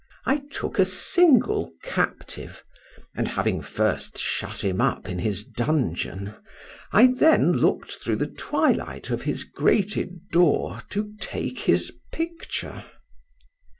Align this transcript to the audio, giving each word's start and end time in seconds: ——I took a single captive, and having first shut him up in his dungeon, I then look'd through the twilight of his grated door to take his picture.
——I 0.25 0.37
took 0.49 0.79
a 0.79 0.85
single 0.85 1.73
captive, 1.83 2.63
and 3.13 3.27
having 3.27 3.61
first 3.61 4.17
shut 4.17 4.63
him 4.63 4.81
up 4.81 5.07
in 5.07 5.19
his 5.19 5.43
dungeon, 5.45 6.33
I 6.91 7.05
then 7.13 7.51
look'd 7.53 7.91
through 7.91 8.15
the 8.15 8.25
twilight 8.33 9.11
of 9.11 9.21
his 9.21 9.43
grated 9.43 10.27
door 10.31 10.81
to 10.89 11.13
take 11.21 11.59
his 11.59 11.93
picture. 12.11 12.83